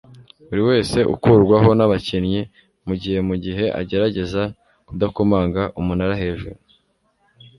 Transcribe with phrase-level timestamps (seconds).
[0.47, 2.41] Buriwese Ukurwaho nabakinnyi
[2.87, 4.41] Mugihe Mugihe ugerageza
[4.87, 6.57] Kudakomanga umunara hejuru